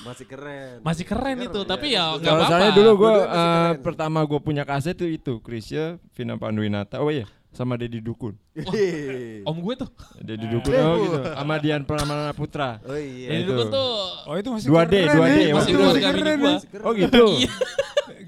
[0.05, 0.79] Masih keren.
[0.79, 2.53] Masih keren itu, tapi ya nggak Kalau apa-apa.
[2.53, 3.75] saya dulu gue masih keren.
[3.81, 7.01] pertama gue punya kaset tuh itu Krisya, Vina Panduwinata.
[7.01, 8.39] Oh iya, sama Dedi Dukun.
[8.55, 9.43] Hehehe.
[9.43, 9.89] Om gue tuh.
[10.23, 11.19] Dedi Dukun oh gitu.
[11.35, 12.79] Sama Dian Pramana Putra.
[12.87, 13.35] Oh iya.
[13.35, 13.51] Jadi itu.
[13.51, 13.91] dulu tuh
[14.27, 15.53] Oh, itu masih 2D, keren 2D, ya.
[15.57, 16.51] masih bini keren gua.
[16.51, 16.59] ya.
[16.87, 17.25] Oh gitu.
[17.43, 17.51] Iya.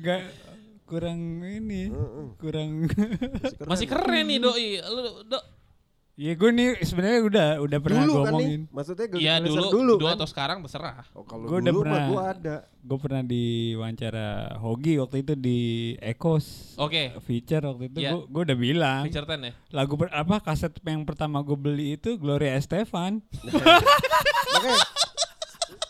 [0.04, 0.22] Gak
[0.84, 1.82] kurang ini.
[2.38, 2.70] Kurang
[3.64, 4.70] Masih keren nih doi.
[4.84, 5.44] Lu dok.
[6.14, 8.50] Iya gue nih sebenarnya udah udah pernah dulu gue kan nih.
[8.70, 10.14] Maksudnya Iya pleasure dulu, dulu, dulu kan?
[10.14, 11.02] atau sekarang terserah.
[11.12, 12.06] Oh, kalau Gua udah dulu pernah.
[12.08, 12.56] gua ada.
[12.80, 15.60] Gue pernah di wawancara Hogi waktu itu di
[15.98, 17.18] Ekos Oke.
[17.20, 18.12] feature waktu itu Iya.
[18.14, 19.54] gue gue udah bilang Feature 10 ya.
[19.72, 23.18] lagu ber- apa kaset yang pertama gue beli itu Gloria Estefan.
[23.42, 24.78] Makanya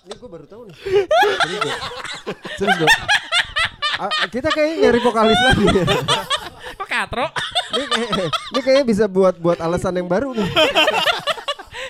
[0.03, 0.75] ini gua baru tahu nih.
[1.36, 1.79] Serius, Dok.
[2.55, 2.95] Serius,
[4.29, 5.65] kita kayak nyari vokalis lagi.
[5.69, 5.86] ya.
[6.73, 7.27] Apa katro?
[7.73, 8.09] Ini kayak,
[8.49, 10.49] ini kayaknya bisa buat buat alasan yang baru nih.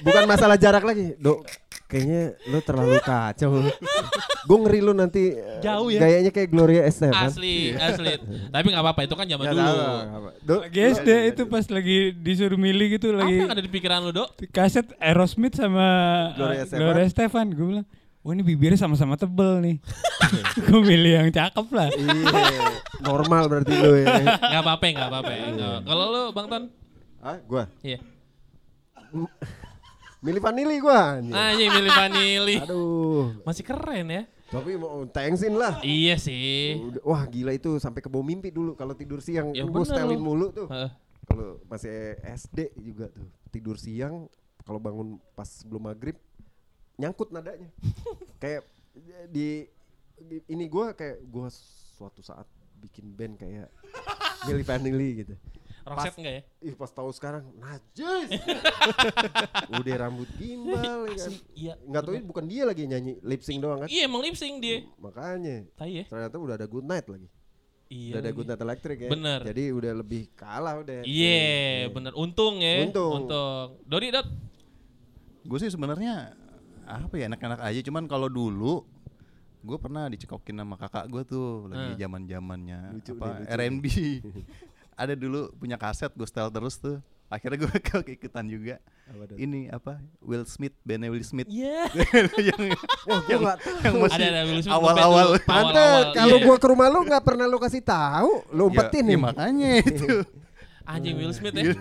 [0.02, 1.44] Bukan masalah jarak lagi, Dok.
[1.86, 3.70] Kayaknya lu terlalu kacau.
[4.44, 6.02] Gue ngeri lu nanti eh, Jauh ya?
[6.02, 7.30] Gayanya kayak Gloria Estefan.
[7.30, 8.18] Asli, asli.
[8.50, 9.86] Tapi nggak apa-apa, itu kan zaman Nggak dulu.
[10.02, 10.30] apa.
[10.42, 14.02] Dok, Lagi SD itu pas lagi disuruh milih gitu Apa lagi yang ada di pikiran
[14.02, 14.42] lu, Dok?
[14.50, 15.86] kaset Aerosmith sama
[16.34, 16.80] Gloria Estefan.
[16.82, 17.48] Gloria Estefan.
[17.54, 17.86] Gue bilang,
[18.24, 19.76] wah ini bibirnya sama-sama tebel nih.
[20.64, 21.92] gue milih yang cakep lah.
[21.92, 24.16] Iya, normal berarti lu ya.
[24.24, 25.32] Nggak apa-apa, nggak apa-apa.
[25.52, 26.64] Nggak- Kalau lu, Bang Ton?
[27.20, 28.00] Ah, gua Iya.
[30.20, 31.20] milih vanili gua.
[31.20, 31.36] anjing.
[31.36, 32.56] Anjing milih vanili.
[32.60, 34.24] Aduh, Masih keren ya.
[34.46, 35.82] tapi mau thanksin lah.
[35.82, 36.78] Iya sih.
[37.02, 40.24] Wah gila itu sampai ke bawah mimpi dulu kalau tidur siang Ya gue setelin lu.
[40.24, 40.68] mulu tuh.
[40.68, 40.90] Heeh.
[41.24, 44.30] Kalau masih SD juga tuh tidur siang
[44.62, 46.16] kalau bangun pas sebelum maghrib
[47.04, 47.68] nyangkut nadanya.
[48.44, 48.64] kayak
[49.28, 49.68] di,
[50.16, 51.52] di- ini gua kayak gua
[52.00, 52.48] suatu saat
[52.80, 53.68] bikin band kayak
[54.48, 55.36] Milli Vanilli gitu.
[55.84, 56.42] Roset Pas- enggak ya?
[56.64, 58.40] Ih pas tahu sekarang najis.
[59.80, 61.32] Udah rambut gimbal ya kan.
[61.52, 61.74] Iya.
[61.84, 63.90] Nggak tahu ini bukan dia lagi nyanyi lip sync doang kan.
[63.92, 64.88] Iya emang lip sync dia.
[64.96, 66.04] Makanya Tai ya.
[66.08, 67.28] ternyata udah ada good night lagi.
[67.92, 68.16] Iya.
[68.16, 68.38] udah ada lagi.
[68.40, 69.10] good night electric ya.
[69.12, 69.40] Bener.
[69.44, 71.00] Jadi udah lebih kalah udah.
[71.04, 72.12] Iya, bener.
[72.16, 72.88] Untung ya.
[72.88, 73.28] Untung.
[73.84, 74.28] Dodi, Dot.
[75.44, 76.32] Gue sih sebenarnya
[76.86, 78.84] apa ya enak-enak aja cuman kalau dulu
[79.60, 82.00] gue pernah dicekokin sama kakak gue tuh lagi Hmm.
[82.02, 83.86] zaman zamannya apa R&B
[85.02, 87.72] ada dulu punya kaset gue setel terus tuh akhirnya gue
[88.06, 91.88] keikutan juga Apa ini apa Will Smith bandnya Will Smith Iya.
[92.52, 92.62] yang
[93.04, 93.76] Wah, nggak tahu.
[93.82, 96.02] yang masih Ada ada Will Smith awal-awal Awal-awal.
[96.14, 96.46] kalau Iya.
[96.46, 99.16] gua ke rumah lu nggak pernah lu kasih tahu, lu umpetin ya, nih.
[99.16, 100.08] ya makanya itu
[100.86, 101.64] anjing Will Smith ya.
[101.66, 101.76] Iya.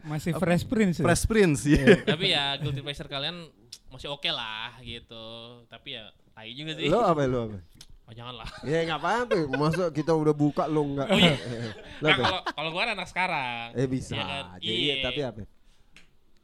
[0.00, 0.96] Masih Fresh Prince.
[0.96, 1.04] ya?
[1.04, 3.44] Fresh Prince ya Tapi ya guilty pleasure kalian
[3.88, 5.26] masih oke lah gitu.
[5.66, 6.86] Tapi ya tai juga sih.
[6.86, 7.58] Lu apa lu apa?
[8.04, 8.48] Oh janganlah.
[8.62, 9.36] Ya nggak apa-apa.
[9.52, 11.08] Masa kita udah buka lo nggak?
[11.08, 11.36] Oh, iya.
[12.00, 12.22] Lah, Nah, apa?
[12.22, 13.66] kalau kalau gue anak sekarang.
[13.74, 14.14] Eh bisa.
[14.14, 14.44] Iya kan?
[14.54, 14.64] aja.
[14.64, 15.40] Iya, tapi apa?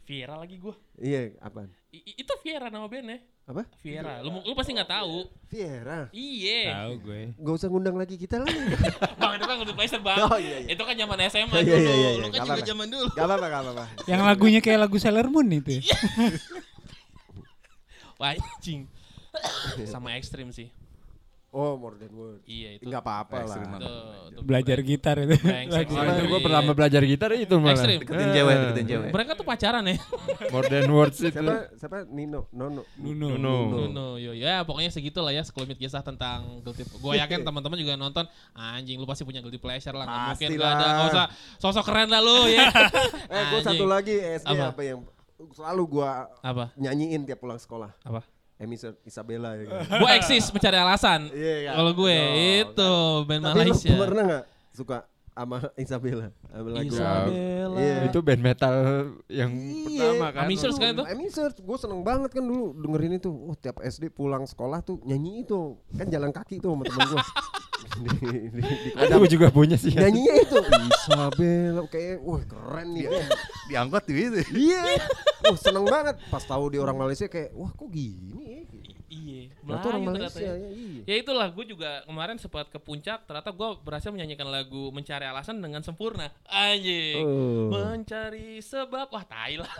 [0.04, 0.74] Viera lagi gue.
[1.00, 1.72] Iya, apaan?
[1.94, 3.22] itu Viera nama bandnya.
[3.46, 3.64] Apa?
[3.80, 4.20] Viera.
[4.20, 5.24] Lu lu pasti nggak tahu.
[5.46, 6.12] Viera.
[6.12, 6.60] Iya.
[6.74, 7.22] Tahu gue.
[7.38, 8.52] Gak usah ngundang lagi kita lagi.
[9.20, 10.16] Bang itu kan Good Placer bang.
[10.18, 10.68] Oh, iya, iya.
[10.68, 11.72] Itu kan zaman SMA Iya, dulu.
[11.72, 12.10] iya, iya, iya.
[12.18, 13.08] Lu kan juga zaman dulu.
[13.10, 13.84] Gak apa-apa, gak apa-apa.
[14.04, 15.80] Yang lagunya kayak lagu Sailor Moon itu.
[18.18, 18.86] Wah anjing.
[19.92, 20.70] Sama ekstrim sih.
[21.54, 22.42] Oh, more than words.
[22.50, 22.90] Iya itu.
[22.90, 23.62] Gak apa-apa lah.
[23.62, 25.38] Itu Belajar gitar itu.
[25.38, 26.02] Oh, Ekstrim.
[26.18, 27.78] itu gue pertama belajar gitar itu malah.
[27.78, 27.98] Ekstrim.
[28.02, 29.10] Deketin cewek, deketin cewek.
[29.14, 29.94] Mereka tuh pacaran ya.
[30.52, 31.30] More than words itu.
[31.30, 31.70] Siapa?
[31.78, 32.10] Siapa?
[32.10, 32.50] Nino.
[32.50, 32.82] Nono.
[32.98, 33.38] Nuno.
[33.38, 33.54] Nuno.
[33.70, 36.82] No, no, yo, ya pokoknya segitulah ya sekelumit kisah tentang guilty.
[36.90, 38.26] Gue yakin teman-teman juga nonton.
[38.50, 40.10] Anjing lu pasti punya guilty pleasure lah.
[40.10, 40.82] Nggak mungkin gak ada.
[40.82, 40.90] lah.
[40.90, 41.26] Gak usah
[41.62, 42.66] sosok keren lah lu ya.
[43.34, 44.74] Eh, gue satu lagi SD Apa?
[44.74, 44.82] apa?
[44.82, 45.06] yang
[45.50, 46.72] selalu gua Apa?
[46.74, 47.92] nyanyiin tiap pulang sekolah.
[48.00, 48.24] Apa?
[48.54, 49.98] Emi Isabella ya kan.
[49.98, 51.26] gue eksis mencari alasan.
[51.28, 51.70] Iya, iya.
[51.74, 52.62] Kalau gue Betul.
[52.62, 52.92] itu
[53.26, 53.94] band Tapi lu Malaysia.
[53.98, 54.96] pernah nggak suka
[55.34, 56.26] sama Isabella?
[56.46, 56.86] Sama lagu.
[56.86, 57.78] Isabella.
[57.82, 57.96] Iya.
[58.06, 58.74] Itu band metal
[59.26, 60.06] yang Iya.
[60.06, 60.42] pertama kan.
[60.46, 61.02] Amisers kan itu?
[61.04, 63.28] Amisers, gue seneng banget kan dulu dengerin itu.
[63.28, 65.74] Oh tiap SD pulang sekolah tuh nyanyi itu.
[65.90, 67.20] Kan jalan kaki tuh sama temen gue.
[67.92, 68.60] di, di, di,
[68.96, 69.92] Ada gue juga punya sih.
[69.94, 73.26] nyanyinya itu Isabella kayak wah keren nih dia.
[73.70, 74.38] Diangkut gitu.
[74.54, 74.82] Iya.
[75.44, 76.16] Wah seneng banget.
[76.30, 78.53] Pas tahu dia orang Malaysia kayak wah kok gini ya.
[79.14, 79.42] Iya.
[79.54, 80.54] Ternyata orang Melayu Malaysia ternyata ya.
[80.56, 80.70] ya.
[80.74, 81.00] Iya.
[81.04, 85.56] Ya itulah gue juga kemarin sempat ke puncak ternyata gue berhasil menyanyikan lagu mencari alasan
[85.56, 87.70] dengan sempurna anjing Oh.
[87.70, 89.70] mencari sebab wah tai lah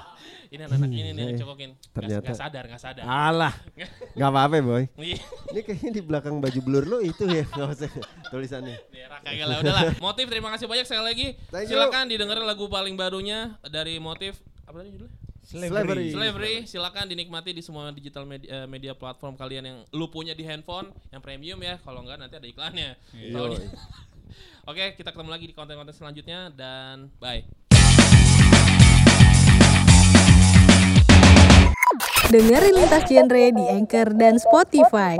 [0.52, 2.22] ini anak-anak ini nih cokokin Nggak- Hmm, Ternyata.
[2.24, 3.54] nggak sadar nggak sadar Alah.
[4.14, 4.84] Gak apa-apa boy.
[4.96, 5.18] Iya.
[5.50, 7.42] Ini kayaknya di belakang baju blur lo itu ya.
[7.50, 7.90] Gak usah
[8.30, 8.78] tulisannya.
[8.88, 9.82] Daerah kagak lah udahlah.
[9.98, 11.26] Motif terima kasih banyak sekali lagi.
[11.48, 11.66] Thank.
[11.66, 15.16] Silakan didengerin lagu paling barunya dari Motif apa tadi judulnya?
[15.44, 16.10] Slavery.
[16.10, 16.54] Slavery.
[16.64, 20.88] Silakan dinikmati di semua digital media, eh, media platform kalian yang lu punya di handphone
[21.10, 21.76] yang premium ya.
[21.78, 22.96] Kalau enggak nanti ada iklannya.
[23.30, 23.68] Soalnya-
[24.64, 27.44] Oke, kita ketemu lagi di konten-konten selanjutnya dan bye.
[32.26, 35.14] Dengerin lintas genre di Anchor dan Spotify.